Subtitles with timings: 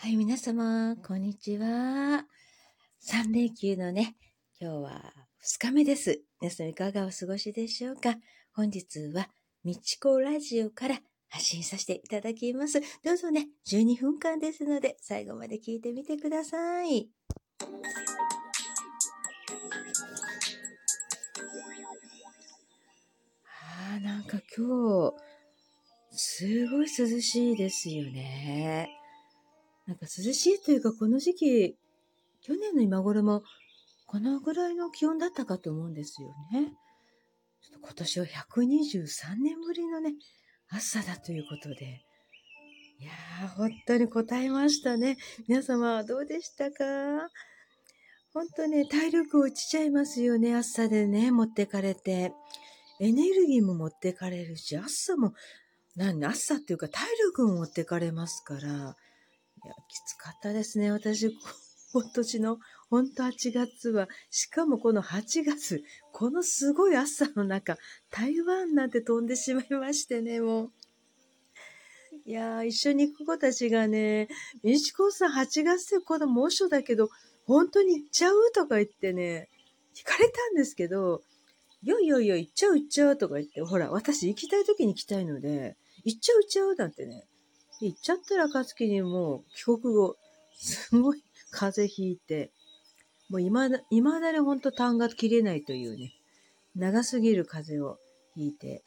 [0.00, 2.24] はい、皆様、こんにちは。
[3.02, 4.14] 3連休のね、
[4.60, 5.12] 今日は
[5.44, 6.22] 2日目です。
[6.40, 8.14] 皆さんいかがお過ごしでしょうか？
[8.54, 9.28] 本日は、
[9.64, 12.80] みちこラジオから発信させていただきます。
[13.04, 17.10] どうぞね、12分間ですので、最後まで聞いてみてください。
[23.44, 25.14] ああ、なんか今日、
[26.12, 28.94] すごい涼しいですよね。
[29.88, 31.76] なんか涼しいというか、この時期、
[32.42, 33.42] 去年の今頃も、
[34.06, 36.74] このぐらいの気温だったかと思うんですよね。
[37.62, 40.12] ちょっと今年は123年ぶりのね、
[40.68, 42.04] 暑さだということで。
[43.00, 45.16] いやー、本当に答えましたね。
[45.46, 47.30] 皆様はどうでしたか？
[48.34, 52.32] 本当ね、体力落ちちゃいますよね、暑さでね、持ってかれて。
[53.00, 55.32] エネルギーも持ってかれるし、暑さも、
[55.96, 58.96] なん暑さっていうか体力も持ってかれますから、
[59.68, 61.30] や、きつかったですね、私、
[61.92, 62.58] 今年の、
[62.90, 67.76] 本当8月は、しかもこの8月、このすごい暑さの中、
[68.10, 70.72] 台湾なんて飛んでしまいましてね、もう。
[72.24, 74.28] いやー、一緒に行く子たちがね、
[74.62, 77.08] みちこさん8月でこの猛暑だけど、
[77.46, 79.48] 本当に行っちゃうとか言ってね、
[79.94, 81.22] 聞かれたんですけど、
[81.82, 87.27] いやいやいや、行っちゃう行っちゃうとか言って、ほら、私行きたい時に行きたいので、行っちゃう行っちゃうなんてね、
[87.80, 90.16] 行っちゃったら暁にもう帰国後、
[90.54, 92.50] すごい風邪ひいて、
[93.28, 96.12] もう未だ、未だにほんと痰が切れないというね、
[96.74, 97.98] 長すぎる風邪を
[98.34, 98.82] ひいて、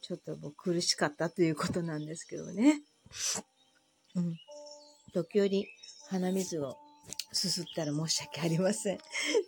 [0.00, 2.82] ちょっともう苦しかったということなんですけどね。
[4.16, 4.36] うん。
[5.12, 5.66] 時折
[6.10, 6.76] 鼻水を
[7.32, 8.98] すすったら申し訳ありません。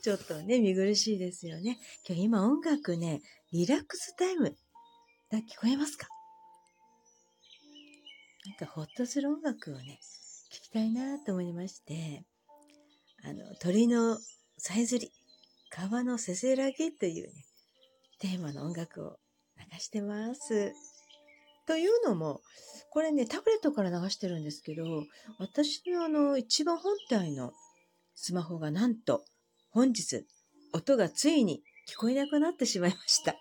[0.03, 1.79] ちょっとね、見苦しいですよね。
[2.07, 3.20] 今日今音楽ね、
[3.53, 4.57] リラックスタイム。
[5.31, 6.07] だ聞こえますか？
[8.47, 9.98] なんかほっとする音楽をね、
[10.52, 12.25] 聞きたいなと思いまして、
[13.25, 14.16] あの、鳥の
[14.56, 15.11] さえずり、
[15.70, 17.33] 川のせせらぎというね、
[18.20, 19.18] テーマの音楽を
[19.73, 20.73] 流してます。
[21.67, 22.40] というのも、
[22.90, 24.85] これね、タブレットから流してるんですけど、
[25.39, 27.52] 私のあの、一番本体の
[28.14, 29.24] スマホがなんと、
[29.70, 30.24] 本日、
[30.73, 33.33] 音がついに聞こえなくなってしまいました。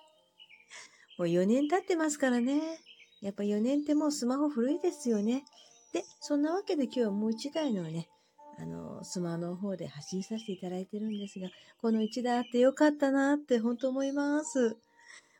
[1.19, 2.79] もう4年経ってますからね。
[3.25, 5.45] やっぱ4年ってもうスマホ古いですよね。
[5.93, 8.07] で、そんなわけで今日はもう1台のね、
[8.59, 11.49] あの、スマホの方で発信させていただいてるんですが、
[11.81, 14.77] この1台あってよかったなって本当思います。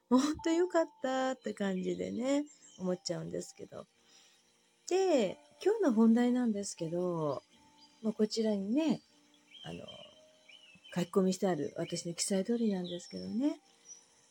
[0.10, 2.46] 本当よかったって感じでね、
[2.80, 3.86] 思っちゃうんですけど。
[4.90, 7.44] で、今日の本題なんですけど、
[8.02, 9.02] まあ、こちらにね、
[9.64, 9.82] あの、
[10.96, 13.60] 書き込みしてある私の記載通りなんですけどね。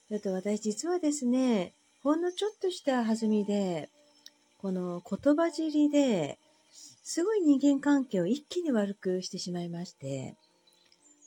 [0.09, 3.89] ちょっと私実はですね、ほんのちょっとした弾みで、
[4.59, 6.39] この言葉尻で、
[7.03, 10.37] すごい人間関係を一気に悪くしてしまいまして、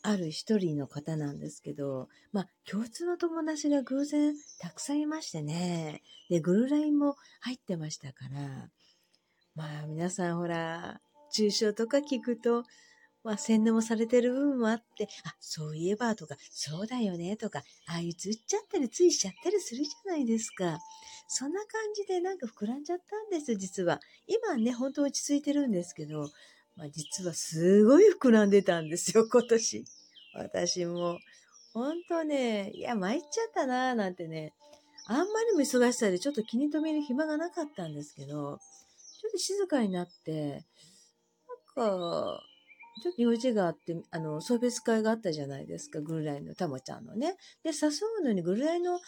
[0.03, 8.69] ある一人の方なんですけど、まあ、共通の友達が偶然たくさんいましてね、で、グルラインも入ってましたから、
[9.55, 11.01] まあ、皆さんほら、
[11.35, 12.65] 抽象とか聞くと、
[13.27, 20.79] まあ、洗脳もされてる部分もあって、あ、そういえばとか、そうだよねとか、ああいうつっちゃったりついしちゃったりするじゃないですか。
[21.27, 23.99] そんな感じでなんか膨らんじゃったんです、実は。
[24.27, 26.29] 今ね、本当落ち着いてるんですけど、
[26.77, 29.85] まあ実はすごい膨らんでたんですよ、 今年。
[30.33, 31.19] 私も。
[31.73, 34.53] 本当ね、いや、参っちゃったなぁなんてね、
[35.05, 38.57] あんまりも忙しさでちょっと気に留める暇がなかったんですけど、
[39.19, 40.63] ちょっと静かになって、
[41.75, 42.41] なんか、
[43.01, 47.35] ちょっと用事があって、あの、送別会があったじゃないですか、グルライのたもちゃんのね。
[47.63, 47.89] で、誘
[48.21, 48.99] うのにグルライの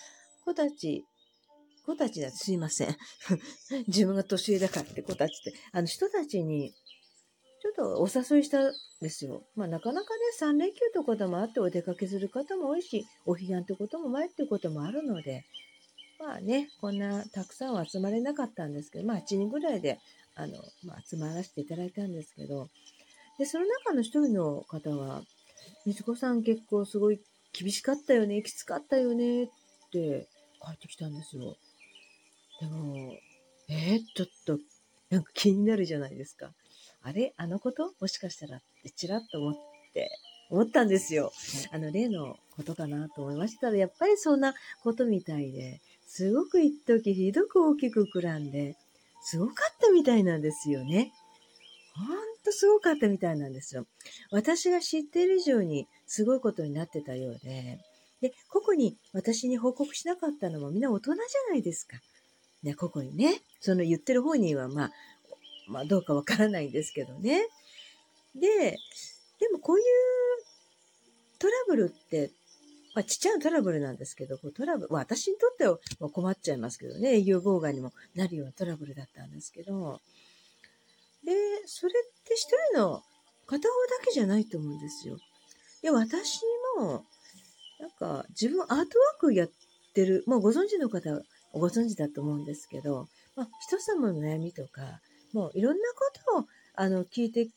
[0.45, 1.05] 子たち、
[1.85, 2.97] 子たちだ、すいません。
[3.87, 6.73] 自分が年上だからって子たちって、あの人たちに、
[7.61, 9.43] ちょっとお誘いしたんですよ。
[9.55, 15.45] まあなかなかね、3連休とかでもあってお出かけする方も多いし、お彼岸ってことも前ってこともあるので、
[16.19, 19.99] まあね、こんなたくさんは集まれなかったんですけど、まあ8人ぐらいで、
[20.35, 22.69] あの、まあ集まらせていただいたんですけど、
[23.39, 25.23] で、その中の一人の方は、
[25.85, 27.19] みつこさん結構すごい
[27.53, 29.47] 厳しかったよね、きつかったよねっ
[29.91, 30.27] て
[30.61, 31.55] 帰ってきたんですよ。
[32.59, 33.15] でも、
[33.69, 34.59] えー、ちょっと、
[35.09, 36.51] なんか気になるじゃないですか。
[37.01, 37.33] あれ？
[37.37, 37.93] あのこと？
[38.01, 39.53] もしかしたらってちらっと思っ
[39.93, 40.11] て、
[40.51, 41.31] 思ったんですよ。
[41.71, 44.53] あの例のことかなと思いましたら、やっぱりそんな
[44.83, 48.75] ことみたいで、すごく一時ひどく大きく膨らんで、
[49.21, 51.13] すごかったみたいなんですよね。
[52.07, 53.85] ほんとすごかったみたいなんですよ。
[54.31, 57.79] 私が知っている以上にすごいことになってたようで、
[58.21, 61.97] で、個々に私に報告しなかったのもみんな大人じゃないですか。
[62.63, 63.41] ね、個々にね。
[63.61, 64.91] その言ってる本人はまあ、
[65.67, 67.47] まあどうかわからないんですけどね。
[68.35, 68.77] で、
[69.39, 69.85] でもこういう
[71.39, 72.31] トラブルって、
[72.93, 75.67] まあちっちゃなトラブルなんですけど、こうトラブル、私にとって
[76.03, 80.01] は困っちゃいますけどね、営業妨害にもなるようなトラブルだったんですけど、
[81.69, 83.01] それって一人の
[83.45, 85.17] 片方だけじゃないと思うんですよ。
[85.81, 86.41] で、私
[86.77, 87.05] も、
[87.79, 88.87] なんか自分アートワー
[89.19, 89.49] クやっ
[89.93, 91.21] てる、もうご存知の方
[91.53, 95.01] ご存知だと思うんですけど、まあ、人様の悩みとか、
[95.33, 96.45] もういろんなことを
[96.75, 97.47] あの聞いて、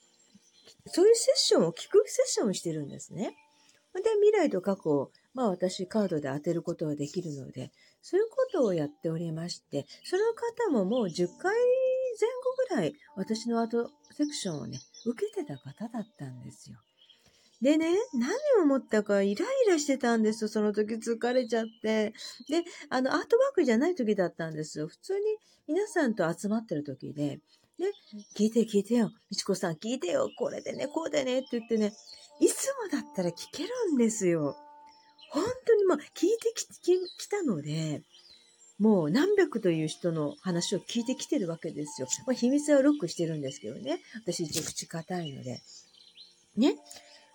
[0.87, 3.35] そういうセッションを聞くセッションをしてるんですね。
[3.95, 11.55] で、未来と過去を、まあ私カードで当てることができるので、そういうことをやっておりまして、その方ももう10回
[12.21, 16.79] 前後ぐらい私のアートセクションをね、受けてた方だったんですよ。
[17.61, 20.49] でね、何を思ったかイライラしてたんですよ。
[20.49, 22.13] その時疲れちゃって。
[22.49, 24.89] で、あの、アートワークじゃない時だったんですよ。
[24.89, 25.21] 普通に
[25.69, 27.39] 皆さんと集まってる時で、
[27.79, 27.93] で、
[28.37, 29.13] 聞いて聞いてよ。
[29.31, 30.29] みちこさん聞いてよ。
[30.37, 31.93] これでね、こうでねって言ってね、
[32.41, 34.57] いつもだったら聞けるんですよ。
[35.31, 38.03] 本当にもう聞いてきたので、
[38.83, 42.09] もう何百という人の話を聞いてきてるわけですよ。
[42.27, 44.01] まあ、秘密はロックしてるんですけどね。
[44.25, 45.61] 私一応口硬いので。
[46.57, 46.75] ね。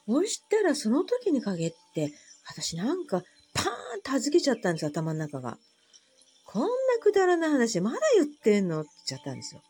[0.05, 2.11] そしたらその時に限って、
[2.45, 3.23] 私なんか
[3.53, 5.57] パーンと預けちゃったんですよ、頭の中が。
[6.44, 6.67] こんな
[7.01, 9.61] くだらない話まだ言ってんのって言っちゃったんですよ。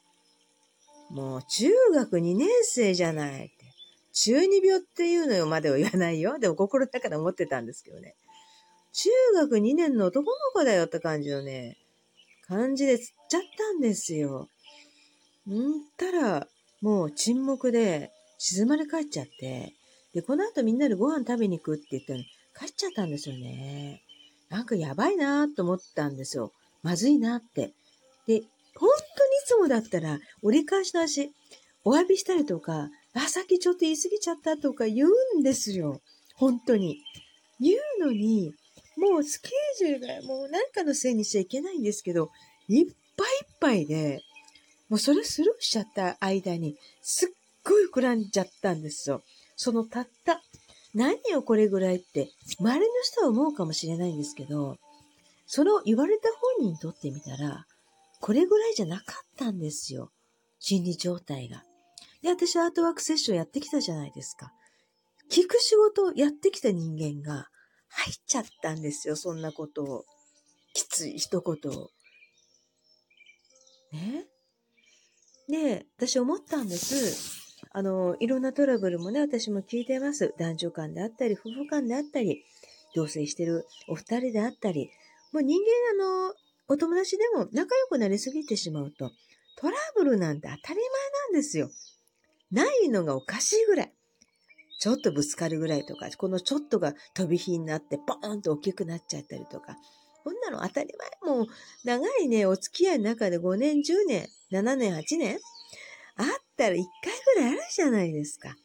[1.11, 3.53] もう中学2年生じゃないって。
[4.13, 6.39] 中二病っていうのよまでは言わないよ。
[6.39, 8.15] でも心の中で思ってたんですけどね。
[8.97, 11.77] 中学2年の男の子だよって感じのね、
[12.47, 14.47] 感じで釣っちゃったんですよ。
[15.47, 16.47] んたら、
[16.81, 19.73] もう沈黙で静まり返っちゃって、
[20.15, 22.25] で、この後みんなでご飯食べに行くって言ったのに、
[22.57, 24.01] 帰っちゃったんですよね。
[24.49, 26.51] なんかやばいなと思ったんですよ。
[26.81, 27.73] まずいなって。
[28.25, 28.41] で、
[28.75, 31.31] 本当にいつもだったら、折り返しの足、
[31.83, 36.01] お詫びしたりとか、あ、さっきちょっと言い過ぎちゃったとか言うんですよ。
[36.33, 37.03] 本当に。
[37.59, 38.53] 言うのに、
[38.97, 42.31] もうスケジュールがもう何かのせいにしちゃいけないんですけど、
[42.67, 42.85] いっ
[43.15, 44.21] ぱいいっぱいで、
[44.89, 47.29] もうそれスルーしちゃった間に、すっ
[47.63, 49.23] ごい膨らんじゃったんですよ。
[49.55, 50.41] そのたった、
[50.93, 54.77] 何をこれぐらいって、周りの人は思うかもしれないんですけど、
[55.45, 57.65] その言われた本人にとってみたら、
[58.19, 60.11] これぐらいじゃなかったんですよ。
[60.59, 61.63] 心理状態が。
[62.23, 64.51] で、私はアートワークセッションやってきたじゃないですか。
[65.29, 67.47] 聞く仕事をやってきた人間が
[67.89, 69.15] 入っちゃったんですよ。
[69.15, 70.05] そんなことを。
[70.73, 71.89] きつい一言を。
[73.91, 74.27] ね。
[75.49, 77.55] で、私思ったんです。
[77.71, 80.33] あの、いろんなトラブルもね、私も聞いてます。
[80.37, 82.43] 男女間であったり、夫婦間であったり、
[82.95, 84.89] 同棲してるお二人であったり、
[85.31, 85.59] もう人
[85.97, 86.33] 間あの、
[86.67, 89.11] お友達でも仲良くなりすぎてしまうと、
[89.57, 91.69] トラブルなんて当たり前なんですよ。
[92.51, 93.93] ないのがおかしいぐらい。
[94.79, 99.77] ちょっとぶつかるぐらいとか、このちょっとが飛び火になってポーンと大きくなっちゃったりとか。
[100.23, 100.89] こんなの当たり
[101.23, 101.33] 前。
[101.35, 101.47] もう
[101.85, 105.39] 長いね、お付き合いの中で5年、10年、7年、8年
[106.17, 106.25] あっ
[106.57, 108.55] たら一回ぐらいあるじゃないですか。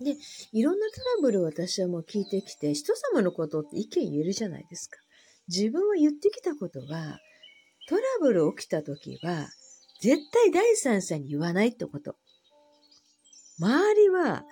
[0.00, 0.16] で、
[0.52, 4.98] いろんなトラブルを私はもう聞いてきて、人様のことって意見言えるじゃないですか。
[5.46, 7.20] 自分は言ってきたことは、
[7.88, 9.48] トラブル起きた時は、
[10.00, 12.16] 絶対第三者に言わないってこと。
[13.60, 14.44] 周りは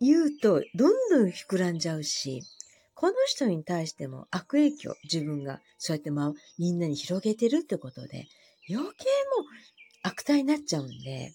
[0.00, 2.42] 言うとどんどん膨らんじゃうし、
[2.94, 8.26] この人に対しても悪影響、自分がそうやって、ま、みんなに広げてるってことで、
[8.68, 9.04] 余計
[9.38, 9.46] も
[10.02, 11.32] 悪態になっちゃうんで、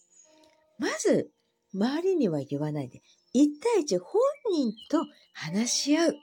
[0.78, 1.32] まず、
[1.74, 3.02] 周りには言わないで、
[3.34, 6.16] 一対一本人と話し合う。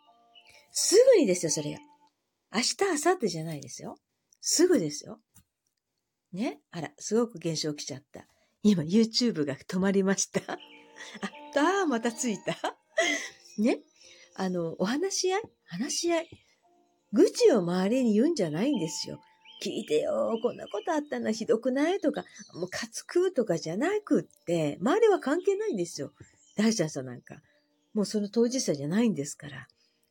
[0.71, 1.79] すぐにですよ、それが。
[2.55, 3.97] 明日、明後日じゃないですよ。
[4.41, 5.21] すぐですよ。
[6.33, 6.61] ね？
[6.71, 8.27] あら、すごく現象起きちゃった。
[8.63, 10.41] 今、YouTube が止まりました。
[10.53, 10.59] あ、
[11.61, 12.57] あ、またついた。
[13.59, 13.81] ね
[14.35, 15.43] あの、お話し合い？
[15.67, 16.29] 話し合い。
[17.13, 19.21] 愚痴を周りに言うんじゃないんですよ。
[19.63, 26.13] 聞いてよ、こんなことあったのひどくないとか、もうカツ食うとかじゃなくって、周りは関係ないんですよ。
[26.57, 27.41] 大者さんなんか。
[27.95, 29.69] もうその当事者じゃないんですから。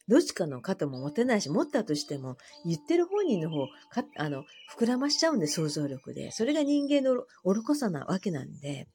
[0.08, 4.46] どっちかの肩も持てないし、持ったとしても、言ってる本人の方、かあの、
[4.78, 6.32] 膨らましちゃうんで、想像力で。
[6.32, 8.88] それが人間の愚かさなわけなんで。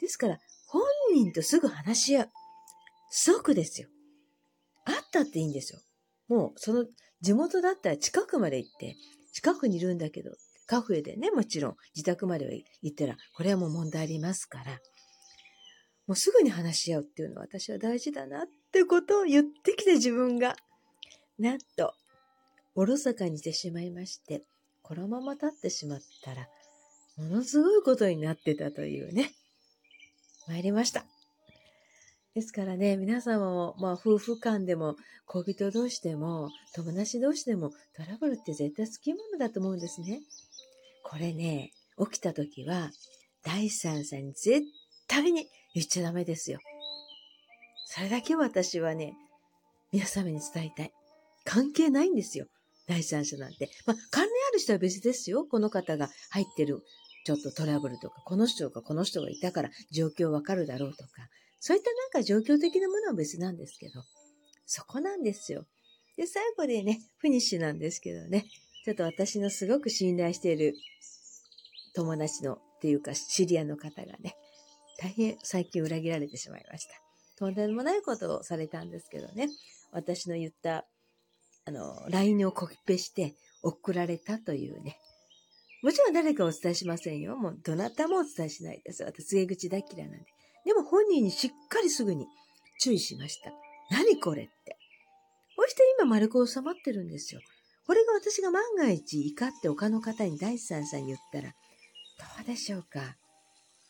[0.00, 0.38] ですから、
[1.12, 2.30] 人とすぐ話し合う。
[3.10, 3.88] 即ですよ。
[4.84, 5.80] 会ったっていいんですよ。
[6.28, 6.86] もう、その、
[7.20, 8.96] 地元だったら近くまで行って、
[9.32, 10.30] 近くにいるんだけど、
[10.66, 14.78] カフェでね、もちろん自宅までは行ったら、これはもう問題ありますから、
[16.06, 20.56] もうすぐに話し合うっていうのは私は大事だなってことを言ってきて自分が、
[21.38, 21.94] なんと、
[22.74, 24.42] おろそかにしてしまいまして、
[24.82, 26.48] このまま立ってしまったら、
[27.16, 29.32] ものすごいことになってたというね。
[30.48, 31.04] 参りました。
[32.34, 40.20] ですからね、皆様も、まあ、夫婦間でも、恋人同士でも、友達同士でも、トラブルって絶対つきものだと思うんですね。
[41.02, 42.90] これね、起きた時は、
[43.42, 44.62] 第三者に絶
[45.08, 46.60] 対に言っちゃダメですよ。
[47.86, 49.14] それだけ私はね、
[49.92, 50.92] 皆様に伝えたい。
[51.44, 52.46] 関係ないんですよ。
[52.86, 53.70] 第三者なんて。
[53.86, 55.46] まあ、関連ある人は別ですよ。
[55.46, 56.82] この方が入ってる
[57.28, 61.10] ちょっとトラブルとか、この人がこの人がいたから状況わかるだろうとか、
[61.60, 64.02] そういったなんか状況的なものは別なんですけど、
[64.64, 65.66] そこなんですよ。
[66.16, 68.46] で、最後でね、フィニッシュなんですけどね、
[68.86, 70.72] ちょっと私のすごく信頼している
[71.94, 74.34] 友達のっていうか知り合いの方がね、
[74.98, 76.94] 大変最近裏切られてしまいました。
[77.36, 79.50] とんでもないことをされたんですけどね、
[79.92, 80.86] 私の言った、
[81.66, 84.98] あの、LINE をコピペして送られたというね、
[85.88, 87.34] もちろん誰かお伝えしませんよ。
[87.34, 89.02] もうどなたもお伝えしないです。
[89.04, 90.26] 私、告げ口大嫌いなんで。
[90.66, 92.26] でも本人にしっかりすぐに
[92.78, 93.50] 注意しました。
[93.90, 94.76] 何これって。
[95.56, 97.40] こうして今丸く収まってるんですよ。
[97.86, 101.54] これが私が万が一怒って他の方に第三者に言ったら、ど
[102.42, 103.16] うでしょうか。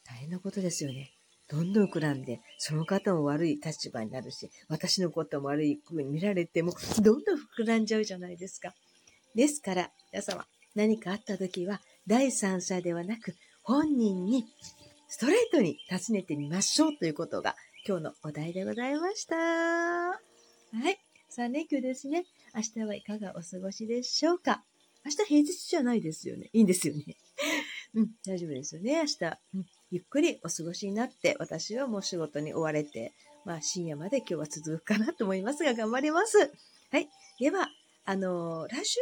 [0.07, 1.11] 大変なことですよね。
[1.49, 8.73] どんどん膨らんで、その方も悪い立場になるし、私のことも悪い風に見られても、どんどん膨らんじゃうじゃないですか。
[9.35, 14.47] ですから、皆様、何かあった時は、第三者ではなく、本人に
[15.09, 17.55] ストレートに尋ねてみましょうということが
[17.87, 19.37] 今日のお題でございました。
[19.37, 20.19] は
[20.91, 20.99] い。
[21.31, 22.25] 3連休ですね。
[22.55, 24.65] 明日はいかがお過ごしでしょうか？
[25.05, 26.51] 明日平日じゃないですよね。
[26.53, 27.17] いいんですよね。
[27.95, 28.97] うん、大丈夫ですよね。
[28.97, 36.39] 明日、うん、ゆっくりお過ごしになって、私はもう仕事に追われて、まあ深夜まで今日は続くかなと思いますが、頑張ります。
[36.91, 37.09] はい。
[37.39, 37.69] では、
[38.05, 39.01] あのー、来週？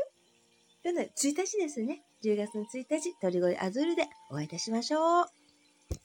[0.87, 2.05] 今日のは1日ですね。
[2.23, 5.36] 10月の1日、鳥越アズールでお会いいたしましょう。